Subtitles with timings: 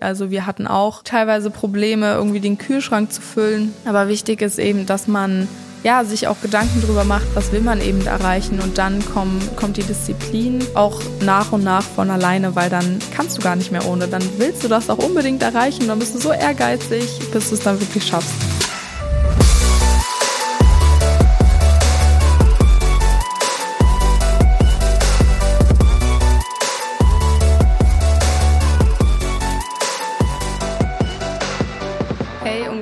[0.00, 3.74] Also wir hatten auch teilweise Probleme, irgendwie den Kühlschrank zu füllen.
[3.84, 5.48] Aber wichtig ist eben, dass man
[5.82, 9.76] ja, sich auch Gedanken darüber macht, was will man eben erreichen und dann komm, kommt
[9.76, 13.86] die Disziplin auch nach und nach von alleine, weil dann kannst du gar nicht mehr
[13.86, 14.08] ohne.
[14.08, 17.60] Dann willst du das auch unbedingt erreichen, dann bist du so ehrgeizig, bis du es
[17.60, 18.55] dann wirklich schaffst.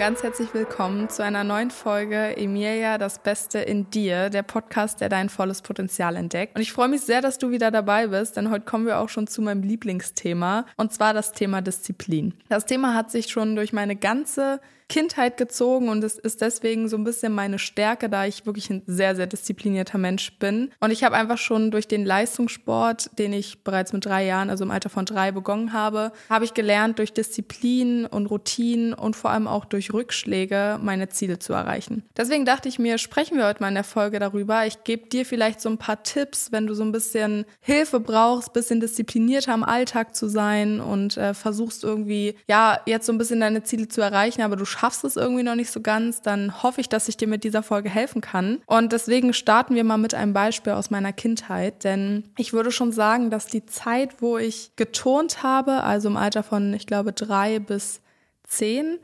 [0.04, 5.08] Ganz herzlich willkommen zu einer neuen Folge Emilia, das Beste in dir, der Podcast, der
[5.08, 6.56] dein volles Potenzial entdeckt.
[6.56, 9.08] Und ich freue mich sehr, dass du wieder dabei bist, denn heute kommen wir auch
[9.08, 12.34] schon zu meinem Lieblingsthema, und zwar das Thema Disziplin.
[12.50, 16.96] Das Thema hat sich schon durch meine ganze Kindheit gezogen und es ist deswegen so
[16.96, 20.70] ein bisschen meine Stärke, da ich wirklich ein sehr, sehr disziplinierter Mensch bin.
[20.80, 24.64] Und ich habe einfach schon durch den Leistungssport, den ich bereits mit drei Jahren, also
[24.64, 29.30] im Alter von drei begonnen habe, habe ich gelernt, durch Disziplin und Routinen und vor
[29.30, 32.04] allem auch durch Rückschläge meine Ziele zu erreichen.
[32.16, 34.66] Deswegen dachte ich mir, sprechen wir heute mal in der Folge darüber.
[34.66, 38.52] Ich gebe dir vielleicht so ein paar Tipps, wenn du so ein bisschen Hilfe brauchst,
[38.52, 43.40] bisschen disziplinierter im Alltag zu sein und äh, versuchst irgendwie, ja, jetzt so ein bisschen
[43.40, 46.80] deine Ziele zu erreichen, aber du schaffst es irgendwie noch nicht so ganz, dann hoffe
[46.80, 48.60] ich, dass ich dir mit dieser Folge helfen kann.
[48.66, 52.92] Und deswegen starten wir mal mit einem Beispiel aus meiner Kindheit, denn ich würde schon
[52.92, 57.58] sagen, dass die Zeit, wo ich geturnt habe, also im Alter von, ich glaube, drei
[57.60, 58.00] bis
[58.46, 58.98] zehn,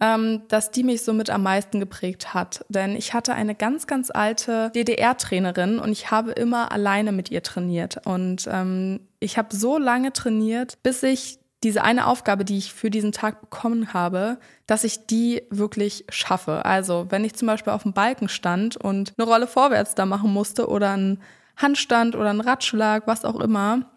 [0.00, 2.64] ähm, dass die mich somit am meisten geprägt hat.
[2.68, 7.42] Denn ich hatte eine ganz, ganz alte DDR-Trainerin und ich habe immer alleine mit ihr
[7.42, 8.06] trainiert.
[8.06, 12.90] Und ähm, ich habe so lange trainiert, bis ich diese eine Aufgabe, die ich für
[12.90, 16.64] diesen Tag bekommen habe, dass ich die wirklich schaffe.
[16.64, 20.32] Also, wenn ich zum Beispiel auf dem Balken stand und eine Rolle vorwärts da machen
[20.32, 21.22] musste oder einen
[21.56, 23.90] Handstand oder einen Ratschlag, was auch immer,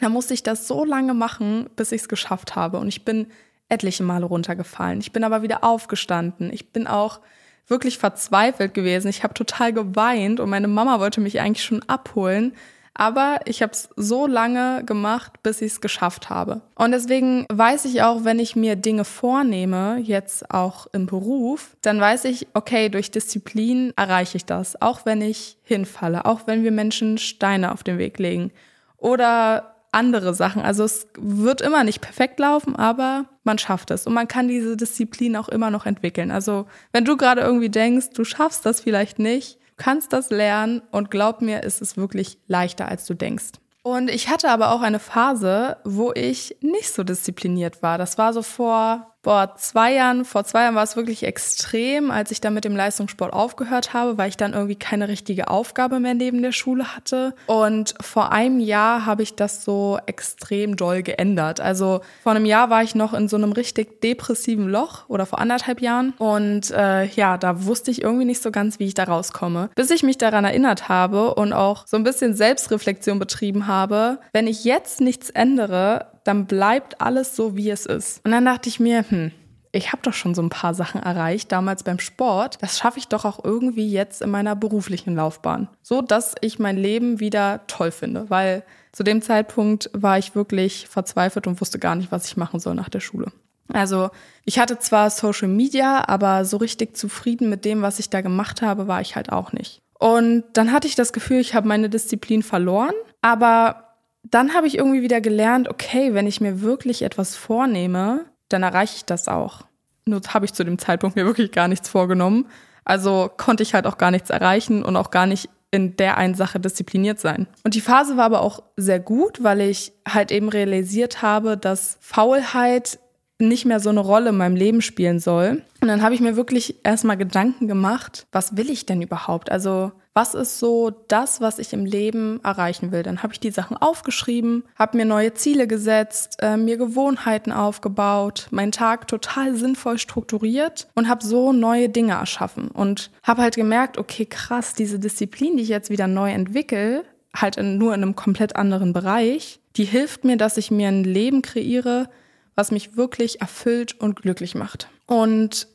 [0.00, 2.78] dann musste ich das so lange machen, bis ich es geschafft habe.
[2.78, 3.26] Und ich bin
[3.68, 5.00] etliche Male runtergefallen.
[5.00, 6.52] Ich bin aber wieder aufgestanden.
[6.52, 7.20] Ich bin auch
[7.66, 9.08] wirklich verzweifelt gewesen.
[9.08, 12.54] Ich habe total geweint und meine Mama wollte mich eigentlich schon abholen.
[13.00, 16.60] Aber ich habe es so lange gemacht, bis ich es geschafft habe.
[16.74, 21.98] Und deswegen weiß ich auch, wenn ich mir Dinge vornehme, jetzt auch im Beruf, dann
[21.98, 24.82] weiß ich, okay, durch Disziplin erreiche ich das.
[24.82, 28.52] Auch wenn ich hinfalle, auch wenn wir Menschen Steine auf den Weg legen.
[28.98, 30.60] Oder andere Sachen.
[30.60, 34.06] Also es wird immer nicht perfekt laufen, aber man schafft es.
[34.06, 36.30] Und man kann diese Disziplin auch immer noch entwickeln.
[36.30, 41.10] Also wenn du gerade irgendwie denkst, du schaffst das vielleicht nicht, kannst das lernen und
[41.10, 43.52] glaub mir, ist es wirklich leichter, als du denkst.
[43.82, 47.96] Und ich hatte aber auch eine Phase, wo ich nicht so diszipliniert war.
[47.96, 52.30] Das war so vor Boah, zwei Jahren, vor zwei Jahren war es wirklich extrem, als
[52.30, 56.14] ich dann mit dem Leistungssport aufgehört habe, weil ich dann irgendwie keine richtige Aufgabe mehr
[56.14, 57.34] neben der Schule hatte.
[57.46, 61.60] Und vor einem Jahr habe ich das so extrem doll geändert.
[61.60, 65.38] Also vor einem Jahr war ich noch in so einem richtig depressiven Loch oder vor
[65.38, 66.14] anderthalb Jahren.
[66.16, 69.68] Und äh, ja, da wusste ich irgendwie nicht so ganz, wie ich da rauskomme.
[69.74, 74.46] Bis ich mich daran erinnert habe und auch so ein bisschen Selbstreflexion betrieben habe, wenn
[74.46, 78.24] ich jetzt nichts ändere, dann bleibt alles so, wie es ist.
[78.24, 79.32] Und dann dachte ich mir, hm,
[79.72, 82.58] ich habe doch schon so ein paar Sachen erreicht, damals beim Sport.
[82.60, 85.68] Das schaffe ich doch auch irgendwie jetzt in meiner beruflichen Laufbahn.
[85.82, 88.30] So, dass ich mein Leben wieder toll finde.
[88.30, 92.60] Weil zu dem Zeitpunkt war ich wirklich verzweifelt und wusste gar nicht, was ich machen
[92.60, 93.32] soll nach der Schule.
[93.72, 94.10] Also
[94.44, 98.62] ich hatte zwar Social Media, aber so richtig zufrieden mit dem, was ich da gemacht
[98.62, 99.80] habe, war ich halt auch nicht.
[99.98, 103.89] Und dann hatte ich das Gefühl, ich habe meine Disziplin verloren, aber
[104.30, 108.96] dann habe ich irgendwie wieder gelernt, okay, wenn ich mir wirklich etwas vornehme, dann erreiche
[108.96, 109.62] ich das auch.
[110.06, 112.46] Nur habe ich zu dem Zeitpunkt mir wirklich gar nichts vorgenommen.
[112.84, 116.34] Also konnte ich halt auch gar nichts erreichen und auch gar nicht in der einen
[116.34, 117.46] Sache diszipliniert sein.
[117.62, 121.96] Und die Phase war aber auch sehr gut, weil ich halt eben realisiert habe, dass
[122.00, 122.98] Faulheit
[123.38, 125.62] nicht mehr so eine Rolle in meinem Leben spielen soll.
[125.80, 129.50] Und dann habe ich mir wirklich erstmal Gedanken gemacht, was will ich denn überhaupt?
[129.50, 133.02] Also was ist so das, was ich im Leben erreichen will.
[133.02, 138.48] Dann habe ich die Sachen aufgeschrieben, habe mir neue Ziele gesetzt, äh, mir Gewohnheiten aufgebaut,
[138.50, 143.98] meinen Tag total sinnvoll strukturiert und habe so neue Dinge erschaffen und habe halt gemerkt,
[143.98, 147.04] okay, krass, diese Disziplin, die ich jetzt wieder neu entwickle,
[147.34, 151.04] halt in, nur in einem komplett anderen Bereich, die hilft mir, dass ich mir ein
[151.04, 152.08] Leben kreiere,
[152.56, 154.88] was mich wirklich erfüllt und glücklich macht.
[155.06, 155.68] Und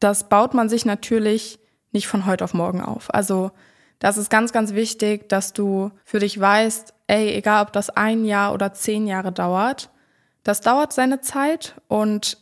[0.00, 1.58] das baut man sich natürlich
[1.92, 3.12] nicht von heute auf morgen auf.
[3.12, 3.52] Also
[4.02, 8.24] das ist ganz, ganz wichtig, dass du für dich weißt, ey, egal ob das ein
[8.24, 9.90] Jahr oder zehn Jahre dauert,
[10.42, 12.36] das dauert seine Zeit und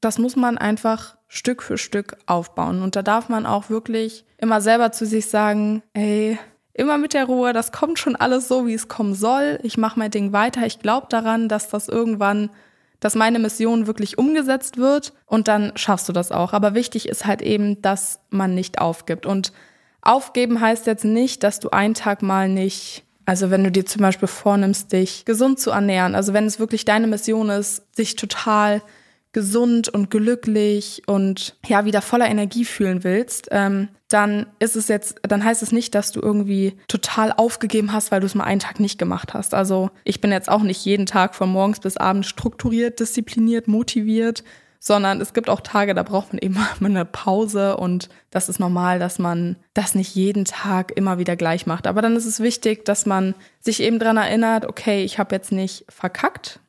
[0.00, 2.82] das muss man einfach Stück für Stück aufbauen.
[2.82, 6.36] Und da darf man auch wirklich immer selber zu sich sagen, ey,
[6.72, 9.60] immer mit der Ruhe, das kommt schon alles so, wie es kommen soll.
[9.62, 10.66] Ich mache mein Ding weiter.
[10.66, 12.50] Ich glaube daran, dass das irgendwann
[12.98, 16.54] dass meine Mission wirklich umgesetzt wird und dann schaffst du das auch.
[16.54, 19.26] Aber wichtig ist halt eben, dass man nicht aufgibt.
[19.26, 19.52] Und
[20.06, 24.02] aufgeben heißt jetzt nicht, dass du einen Tag mal nicht, also wenn du dir zum
[24.02, 28.82] Beispiel vornimmst, dich gesund zu ernähren, also wenn es wirklich deine Mission ist, sich total
[29.34, 35.16] gesund und glücklich und ja wieder voller Energie fühlen willst, ähm, dann ist es jetzt,
[35.22, 38.60] dann heißt es nicht, dass du irgendwie total aufgegeben hast, weil du es mal einen
[38.60, 39.52] Tag nicht gemacht hast.
[39.52, 44.44] Also ich bin jetzt auch nicht jeden Tag von morgens bis abends strukturiert, diszipliniert, motiviert,
[44.86, 48.60] sondern es gibt auch Tage, da braucht man eben mal eine Pause und das ist
[48.60, 51.86] normal, dass man das nicht jeden Tag immer wieder gleich macht.
[51.86, 55.52] Aber dann ist es wichtig, dass man sich eben dran erinnert, okay, ich habe jetzt
[55.52, 56.60] nicht verkackt,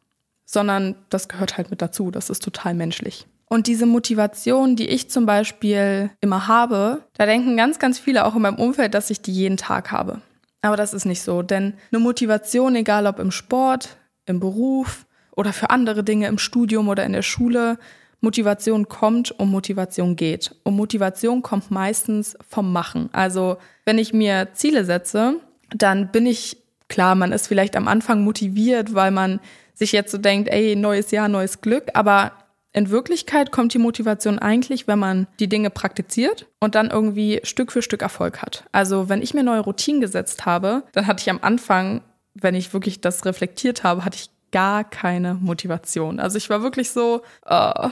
[0.45, 2.09] sondern das gehört halt mit dazu.
[2.09, 3.27] Das ist total menschlich.
[3.47, 8.35] Und diese Motivation, die ich zum Beispiel immer habe, da denken ganz, ganz viele auch
[8.35, 10.21] in meinem Umfeld, dass ich die jeden Tag habe.
[10.61, 15.51] Aber das ist nicht so, denn eine Motivation, egal ob im Sport, im Beruf oder
[15.51, 17.77] für andere Dinge im Studium oder in der Schule,
[18.25, 20.55] Motivation kommt und Motivation geht.
[20.63, 23.09] Und Motivation kommt meistens vom Machen.
[23.13, 25.35] Also wenn ich mir Ziele setze,
[25.69, 26.57] dann bin ich,
[26.89, 29.39] klar, man ist vielleicht am Anfang motiviert, weil man
[29.75, 32.31] sich jetzt so denkt, ey, neues Jahr, neues Glück, aber
[32.73, 37.71] in Wirklichkeit kommt die Motivation eigentlich, wenn man die Dinge praktiziert und dann irgendwie Stück
[37.71, 38.65] für Stück Erfolg hat.
[38.71, 42.01] Also wenn ich mir neue Routinen gesetzt habe, dann hatte ich am Anfang,
[42.33, 46.19] wenn ich wirklich das reflektiert habe, hatte ich gar keine Motivation.
[46.19, 47.89] Also ich war wirklich so, äh,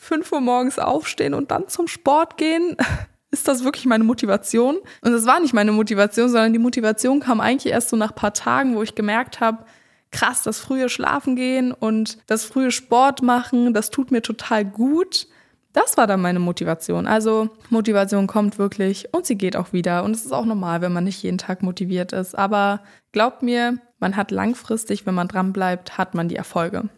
[0.00, 2.76] 5 Uhr morgens aufstehen und dann zum Sport gehen.
[3.30, 4.78] Ist das wirklich meine Motivation?
[5.02, 8.32] Und das war nicht meine Motivation, sondern die Motivation kam eigentlich erst so nach paar
[8.32, 9.64] Tagen, wo ich gemerkt habe,
[10.10, 15.28] krass, das frühe Schlafen gehen und das frühe Sport machen, das tut mir total gut.
[15.72, 17.06] Das war dann meine Motivation.
[17.06, 20.02] Also Motivation kommt wirklich und sie geht auch wieder.
[20.02, 22.36] Und es ist auch normal, wenn man nicht jeden Tag motiviert ist.
[22.36, 22.80] Aber
[23.12, 26.88] glaubt mir, man hat langfristig, wenn man dran bleibt, hat man die Erfolge.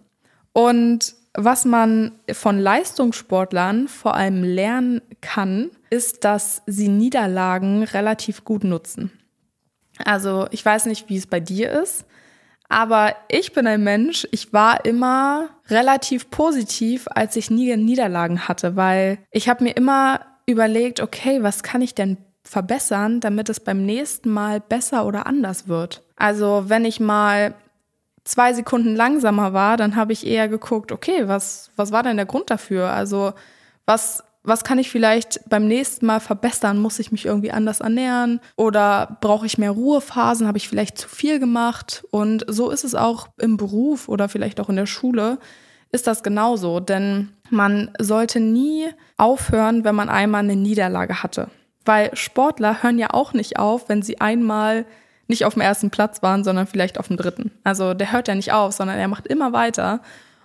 [0.55, 8.64] Und was man von Leistungssportlern vor allem lernen kann, ist, dass sie Niederlagen relativ gut
[8.64, 9.11] nutzen.
[10.05, 12.05] Also ich weiß nicht, wie es bei dir ist,
[12.69, 18.76] aber ich bin ein Mensch, ich war immer relativ positiv, als ich nie Niederlagen hatte,
[18.76, 23.84] weil ich habe mir immer überlegt, okay, was kann ich denn verbessern, damit es beim
[23.84, 26.02] nächsten Mal besser oder anders wird.
[26.17, 27.55] Also wenn ich mal
[28.25, 32.27] zwei Sekunden langsamer war, dann habe ich eher geguckt, okay, was, was war denn der
[32.27, 32.91] Grund dafür?
[32.91, 33.33] Also
[33.87, 36.79] was was kann ich vielleicht beim nächsten Mal verbessern?
[36.79, 38.41] Muss ich mich irgendwie anders ernähren?
[38.57, 40.49] Oder brauche ich mehr Ruhephasen?
[40.49, 42.05] Habe ich vielleicht zu viel gemacht?
[42.11, 45.39] Und so ist es auch im Beruf oder vielleicht auch in der Schule.
[45.93, 46.81] Ist das genauso?
[46.81, 51.49] Denn man sollte nie aufhören, wenn man einmal eine Niederlage hatte.
[51.85, 54.87] Weil Sportler hören ja auch nicht auf, wenn sie einmal
[55.29, 57.51] nicht auf dem ersten Platz waren, sondern vielleicht auf dem dritten.
[57.65, 60.01] Also der hört ja nicht auf, sondern er macht immer weiter.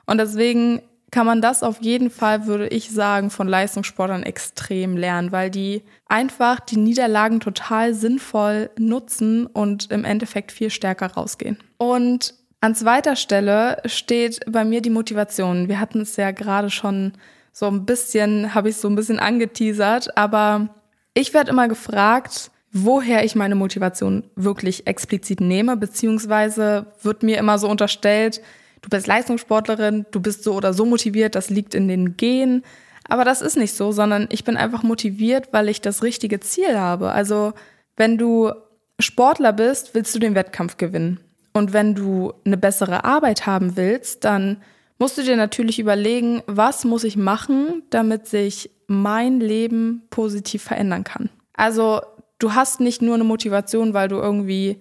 [0.05, 0.81] Und deswegen
[1.11, 5.83] kann man das auf jeden Fall, würde ich sagen, von Leistungssportlern extrem lernen, weil die
[6.07, 11.57] einfach die Niederlagen total sinnvoll nutzen und im Endeffekt viel stärker rausgehen.
[11.77, 15.69] Und an zweiter Stelle steht bei mir die Motivation.
[15.69, 17.13] Wir hatten es ja gerade schon
[17.53, 20.69] so ein bisschen, habe ich so ein bisschen angeteasert, aber
[21.13, 27.57] ich werde immer gefragt, woher ich meine Motivation wirklich explizit nehme, beziehungsweise wird mir immer
[27.57, 28.41] so unterstellt,
[28.81, 32.63] du bist Leistungssportlerin, du bist so oder so motiviert, das liegt in den Genen.
[33.09, 36.77] Aber das ist nicht so, sondern ich bin einfach motiviert, weil ich das richtige Ziel
[36.77, 37.11] habe.
[37.11, 37.53] Also
[37.95, 38.51] wenn du
[38.99, 41.19] Sportler bist, willst du den Wettkampf gewinnen.
[41.53, 44.57] Und wenn du eine bessere Arbeit haben willst, dann
[44.99, 51.03] musst du dir natürlich überlegen, was muss ich machen, damit sich mein Leben positiv verändern
[51.03, 51.29] kann.
[51.53, 52.01] Also
[52.39, 54.79] du hast nicht nur eine Motivation, weil du irgendwie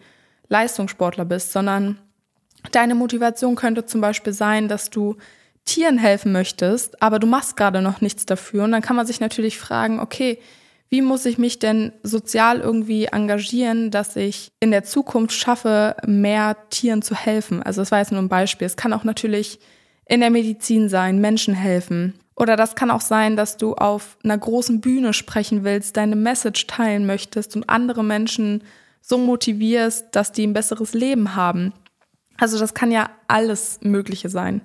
[0.48, 1.98] Leistungssportler bist, sondern
[2.72, 5.16] Deine Motivation könnte zum Beispiel sein, dass du
[5.64, 8.64] Tieren helfen möchtest, aber du machst gerade noch nichts dafür.
[8.64, 10.38] Und dann kann man sich natürlich fragen, okay,
[10.88, 16.56] wie muss ich mich denn sozial irgendwie engagieren, dass ich in der Zukunft schaffe, mehr
[16.70, 17.62] Tieren zu helfen?
[17.62, 18.66] Also das war jetzt nur ein Beispiel.
[18.66, 19.58] Es kann auch natürlich
[20.08, 22.14] in der Medizin sein, Menschen helfen.
[22.36, 26.66] Oder das kann auch sein, dass du auf einer großen Bühne sprechen willst, deine Message
[26.66, 28.62] teilen möchtest und andere Menschen
[29.00, 31.72] so motivierst, dass die ein besseres Leben haben.
[32.38, 34.60] Also das kann ja alles Mögliche sein.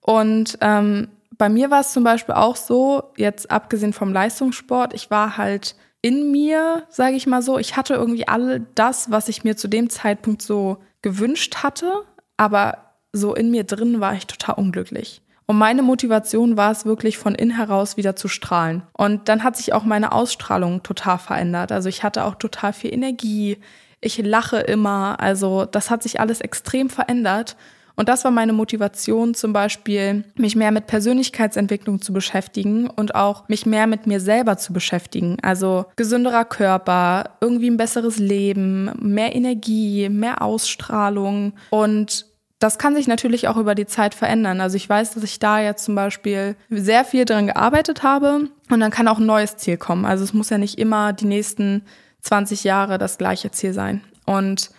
[0.00, 5.10] Und ähm, bei mir war es zum Beispiel auch so, jetzt abgesehen vom Leistungssport, ich
[5.10, 9.44] war halt in mir, sage ich mal so, ich hatte irgendwie all das, was ich
[9.44, 12.04] mir zu dem Zeitpunkt so gewünscht hatte,
[12.36, 12.78] aber
[13.12, 15.22] so in mir drin war ich total unglücklich.
[15.46, 18.82] Und meine Motivation war es wirklich von innen heraus wieder zu strahlen.
[18.92, 21.72] Und dann hat sich auch meine Ausstrahlung total verändert.
[21.72, 23.58] Also ich hatte auch total viel Energie
[24.02, 25.18] ich lache immer.
[25.20, 27.56] Also das hat sich alles extrem verändert.
[27.94, 33.48] Und das war meine Motivation zum Beispiel, mich mehr mit Persönlichkeitsentwicklung zu beschäftigen und auch
[33.48, 35.36] mich mehr mit mir selber zu beschäftigen.
[35.42, 42.31] Also gesünderer Körper, irgendwie ein besseres Leben, mehr Energie, mehr Ausstrahlung und
[42.62, 44.60] das kann sich natürlich auch über die Zeit verändern.
[44.60, 48.80] Also ich weiß, dass ich da jetzt zum Beispiel sehr viel dran gearbeitet habe und
[48.80, 50.04] dann kann auch ein neues Ziel kommen.
[50.04, 51.82] Also es muss ja nicht immer die nächsten
[52.20, 54.00] 20 Jahre das gleiche Ziel sein.
[54.26, 54.70] Und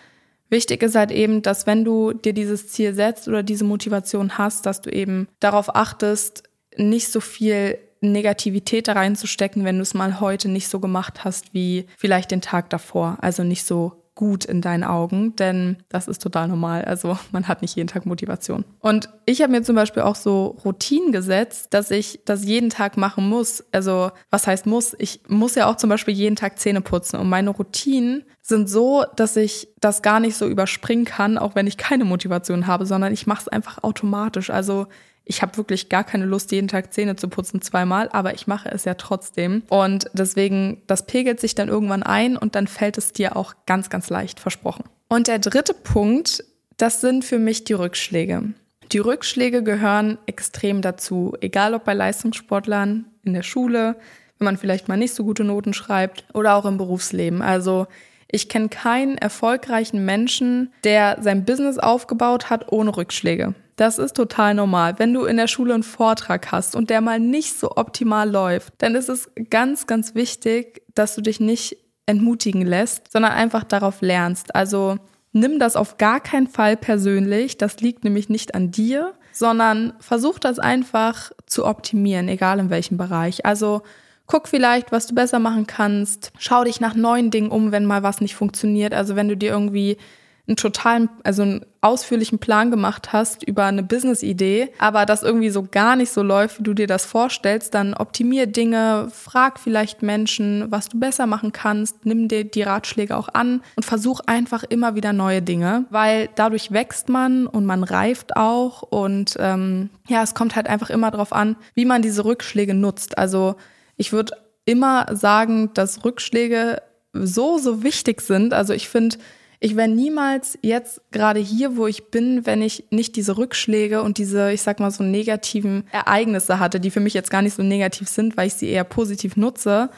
[0.48, 4.64] wichtig ist halt eben, dass wenn du dir dieses Ziel setzt oder diese Motivation hast,
[4.64, 6.44] dass du eben darauf achtest,
[6.76, 11.52] nicht so viel Negativität da reinzustecken, wenn du es mal heute nicht so gemacht hast
[11.52, 13.18] wie vielleicht den Tag davor.
[13.20, 16.84] Also nicht so gut in deinen Augen, denn das ist total normal.
[16.84, 18.64] Also man hat nicht jeden Tag Motivation.
[18.80, 22.96] Und ich habe mir zum Beispiel auch so Routinen gesetzt, dass ich das jeden Tag
[22.96, 23.64] machen muss.
[23.72, 24.94] Also was heißt muss?
[24.98, 27.18] Ich muss ja auch zum Beispiel jeden Tag Zähne putzen.
[27.18, 31.66] Und meine Routinen sind so, dass ich das gar nicht so überspringen kann, auch wenn
[31.66, 34.50] ich keine Motivation habe, sondern ich mache es einfach automatisch.
[34.50, 34.86] Also
[35.24, 38.70] ich habe wirklich gar keine Lust, jeden Tag Zähne zu putzen, zweimal, aber ich mache
[38.70, 39.62] es ja trotzdem.
[39.68, 43.88] Und deswegen, das pegelt sich dann irgendwann ein und dann fällt es dir auch ganz,
[43.88, 44.84] ganz leicht, versprochen.
[45.08, 46.44] Und der dritte Punkt,
[46.76, 48.52] das sind für mich die Rückschläge.
[48.92, 53.96] Die Rückschläge gehören extrem dazu, egal ob bei Leistungssportlern, in der Schule,
[54.38, 57.40] wenn man vielleicht mal nicht so gute Noten schreibt oder auch im Berufsleben.
[57.40, 57.86] Also
[58.30, 63.54] ich kenne keinen erfolgreichen Menschen, der sein Business aufgebaut hat ohne Rückschläge.
[63.76, 64.98] Das ist total normal.
[64.98, 68.74] Wenn du in der Schule einen Vortrag hast und der mal nicht so optimal läuft,
[68.78, 71.76] dann ist es ganz, ganz wichtig, dass du dich nicht
[72.06, 74.54] entmutigen lässt, sondern einfach darauf lernst.
[74.54, 74.98] Also
[75.32, 77.58] nimm das auf gar keinen Fall persönlich.
[77.58, 82.96] Das liegt nämlich nicht an dir, sondern versuch das einfach zu optimieren, egal in welchem
[82.96, 83.44] Bereich.
[83.44, 83.82] Also
[84.26, 86.32] guck vielleicht, was du besser machen kannst.
[86.38, 88.94] Schau dich nach neuen Dingen um, wenn mal was nicht funktioniert.
[88.94, 89.96] Also wenn du dir irgendwie
[90.46, 95.66] einen totalen, also einen ausführlichen Plan gemacht hast über eine Business-Idee, aber das irgendwie so
[95.70, 100.70] gar nicht so läuft, wie du dir das vorstellst, dann optimier Dinge, frag vielleicht Menschen,
[100.70, 104.94] was du besser machen kannst, nimm dir die Ratschläge auch an und versuch einfach immer
[104.94, 110.34] wieder neue Dinge, weil dadurch wächst man und man reift auch und ähm, ja, es
[110.34, 113.16] kommt halt einfach immer darauf an, wie man diese Rückschläge nutzt.
[113.16, 113.56] Also
[113.96, 114.36] ich würde
[114.66, 116.82] immer sagen, dass Rückschläge
[117.14, 118.52] so, so wichtig sind.
[118.52, 119.18] Also ich finde,
[119.60, 124.18] ich wäre niemals jetzt gerade hier, wo ich bin, wenn ich nicht diese Rückschläge und
[124.18, 127.62] diese, ich sag mal, so negativen Ereignisse hatte, die für mich jetzt gar nicht so
[127.62, 129.90] negativ sind, weil ich sie eher positiv nutze.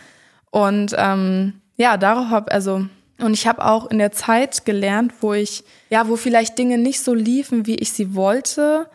[0.50, 2.86] Und ähm, ja, darauf habe also
[3.18, 7.00] und ich habe auch in der Zeit gelernt, wo ich ja, wo vielleicht Dinge nicht
[7.00, 8.88] so liefen, wie ich sie wollte,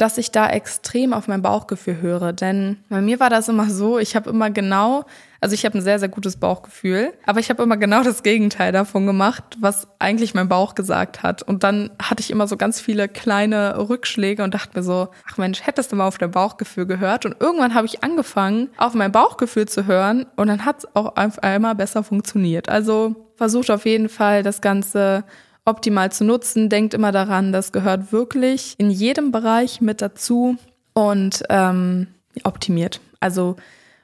[0.00, 2.32] dass ich da extrem auf mein Bauchgefühl höre.
[2.32, 5.04] Denn bei mir war das immer so, ich habe immer genau,
[5.42, 8.72] also ich habe ein sehr, sehr gutes Bauchgefühl, aber ich habe immer genau das Gegenteil
[8.72, 11.42] davon gemacht, was eigentlich mein Bauch gesagt hat.
[11.42, 15.36] Und dann hatte ich immer so ganz viele kleine Rückschläge und dachte mir so, ach
[15.36, 17.26] Mensch, hättest du mal auf dein Bauchgefühl gehört?
[17.26, 21.16] Und irgendwann habe ich angefangen, auf mein Bauchgefühl zu hören und dann hat es auch
[21.16, 22.70] auf einmal besser funktioniert.
[22.70, 25.24] Also versucht auf jeden Fall das Ganze
[25.70, 26.68] optimal zu nutzen.
[26.68, 30.56] Denkt immer daran, das gehört wirklich in jedem Bereich mit dazu
[30.92, 32.08] und ähm,
[32.44, 33.00] optimiert.
[33.20, 33.56] Also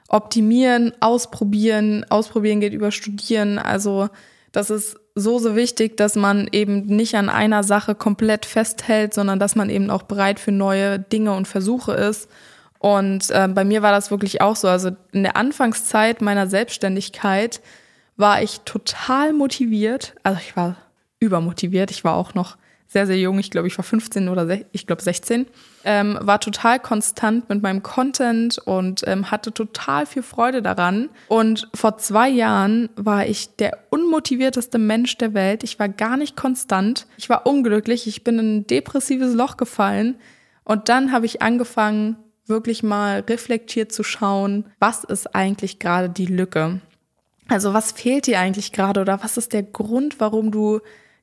[0.07, 3.59] optimieren, ausprobieren, ausprobieren geht über studieren.
[3.59, 4.09] Also
[4.51, 9.39] das ist so, so wichtig, dass man eben nicht an einer Sache komplett festhält, sondern
[9.39, 12.29] dass man eben auch bereit für neue Dinge und Versuche ist.
[12.79, 14.67] Und äh, bei mir war das wirklich auch so.
[14.67, 17.61] Also in der Anfangszeit meiner Selbstständigkeit
[18.15, 20.13] war ich total motiviert.
[20.23, 20.75] Also ich war
[21.19, 21.91] übermotiviert.
[21.91, 22.57] Ich war auch noch
[22.87, 23.37] sehr, sehr jung.
[23.37, 25.45] Ich glaube, ich war 15 oder ich glaube 16.
[25.83, 31.09] Ähm, war total konstant mit meinem Content und ähm, hatte total viel Freude daran.
[31.27, 35.63] Und vor zwei Jahren war ich der unmotivierteste Mensch der Welt.
[35.63, 37.07] Ich war gar nicht konstant.
[37.17, 38.07] Ich war unglücklich.
[38.07, 40.15] Ich bin in ein depressives Loch gefallen.
[40.63, 46.25] Und dann habe ich angefangen, wirklich mal reflektiert zu schauen, was ist eigentlich gerade die
[46.25, 46.79] Lücke?
[47.49, 50.79] Also was fehlt dir eigentlich gerade oder was ist der Grund, warum du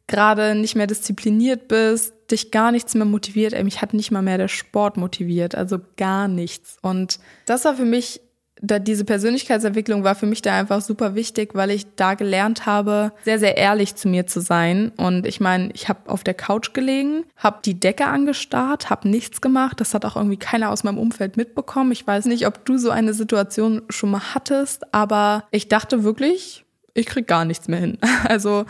[0.06, 3.52] gerade nicht mehr diszipliniert bist, dich gar nichts mehr motiviert.
[3.52, 6.76] Ey, mich hat nicht mal mehr der Sport motiviert, also gar nichts.
[6.82, 8.20] Und das war für mich,
[8.60, 13.12] da diese Persönlichkeitsentwicklung war für mich da einfach super wichtig, weil ich da gelernt habe,
[13.24, 14.92] sehr, sehr ehrlich zu mir zu sein.
[14.96, 19.40] Und ich meine, ich habe auf der Couch gelegen, habe die Decke angestarrt, habe nichts
[19.40, 19.80] gemacht.
[19.80, 21.92] Das hat auch irgendwie keiner aus meinem Umfeld mitbekommen.
[21.92, 26.64] Ich weiß nicht, ob du so eine Situation schon mal hattest, aber ich dachte wirklich,
[26.94, 27.98] ich krieg gar nichts mehr hin.
[28.28, 28.64] Also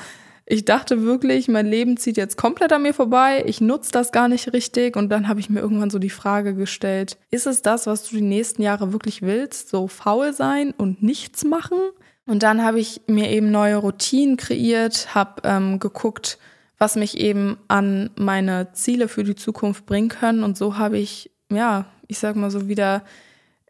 [0.47, 4.29] ich dachte wirklich, mein Leben zieht jetzt komplett an mir vorbei, ich nutze das gar
[4.29, 7.87] nicht richtig und dann habe ich mir irgendwann so die Frage gestellt, ist es das,
[7.87, 11.79] was du die nächsten Jahre wirklich willst, so faul sein und nichts machen?
[12.27, 16.39] Und dann habe ich mir eben neue Routinen kreiert, habe ähm, geguckt,
[16.79, 20.43] was mich eben an meine Ziele für die Zukunft bringen können.
[20.43, 23.05] Und so habe ich, ja, ich sag mal so wieder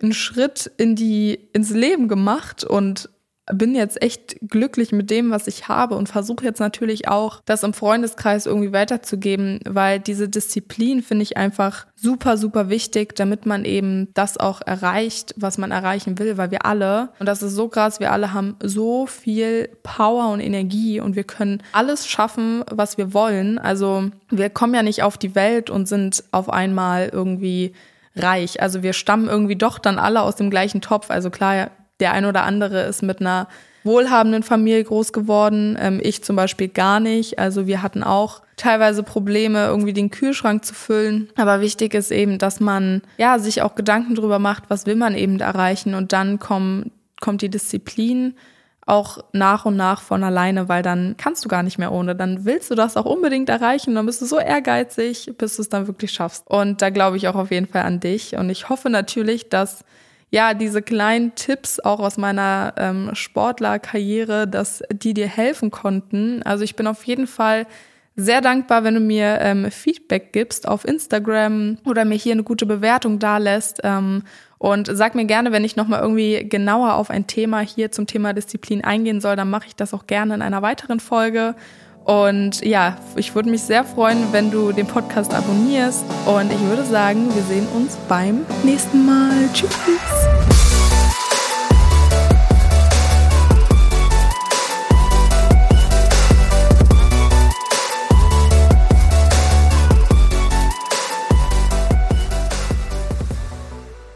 [0.00, 3.10] einen Schritt in die, ins Leben gemacht und
[3.52, 7.62] bin jetzt echt glücklich mit dem, was ich habe und versuche jetzt natürlich auch, das
[7.62, 13.64] im Freundeskreis irgendwie weiterzugeben, weil diese Disziplin finde ich einfach super, super wichtig, damit man
[13.64, 17.68] eben das auch erreicht, was man erreichen will, weil wir alle, und das ist so
[17.68, 22.96] krass, wir alle haben so viel Power und Energie und wir können alles schaffen, was
[22.96, 23.58] wir wollen.
[23.58, 27.72] Also wir kommen ja nicht auf die Welt und sind auf einmal irgendwie
[28.16, 28.62] reich.
[28.62, 31.10] Also wir stammen irgendwie doch dann alle aus dem gleichen Topf.
[31.10, 31.70] Also klar,
[32.04, 33.48] der ein oder andere ist mit einer
[33.82, 35.78] wohlhabenden Familie groß geworden.
[35.80, 37.38] Ähm, ich zum Beispiel gar nicht.
[37.38, 41.30] Also wir hatten auch teilweise Probleme, irgendwie den Kühlschrank zu füllen.
[41.34, 45.14] Aber wichtig ist eben, dass man ja sich auch Gedanken darüber macht, was will man
[45.14, 45.94] eben erreichen.
[45.94, 46.92] Und dann kommen,
[47.22, 48.34] kommt die Disziplin
[48.86, 52.14] auch nach und nach von alleine, weil dann kannst du gar nicht mehr ohne.
[52.14, 53.94] Dann willst du das auch unbedingt erreichen.
[53.94, 56.46] Dann bist du so ehrgeizig, bis du es dann wirklich schaffst.
[56.50, 58.36] Und da glaube ich auch auf jeden Fall an dich.
[58.36, 59.86] Und ich hoffe natürlich, dass
[60.34, 66.42] ja, diese kleinen Tipps auch aus meiner ähm, Sportlerkarriere, dass die dir helfen konnten.
[66.42, 67.68] Also ich bin auf jeden Fall
[68.16, 72.66] sehr dankbar, wenn du mir ähm, Feedback gibst auf Instagram oder mir hier eine gute
[72.66, 73.82] Bewertung dalässt.
[73.84, 74.24] Ähm,
[74.58, 78.32] und sag mir gerne, wenn ich nochmal irgendwie genauer auf ein Thema hier zum Thema
[78.32, 81.54] Disziplin eingehen soll, dann mache ich das auch gerne in einer weiteren Folge.
[82.04, 86.04] Und ja, ich würde mich sehr freuen, wenn du den Podcast abonnierst.
[86.26, 89.48] Und ich würde sagen, wir sehen uns beim nächsten Mal.
[89.52, 90.53] Tschüss.